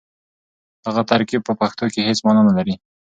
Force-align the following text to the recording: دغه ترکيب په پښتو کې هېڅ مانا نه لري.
دغه 0.85 1.01
ترکيب 1.11 1.41
په 1.45 1.53
پښتو 1.59 1.85
کې 1.93 1.99
هېڅ 2.07 2.19
مانا 2.25 2.41
نه 2.47 2.53
لري. 2.57 2.75